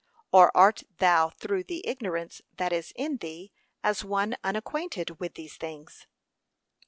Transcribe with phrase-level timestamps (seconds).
[0.33, 3.51] or art thou through the ignorance that is in thee
[3.83, 6.07] as [one] unacquainted with these things?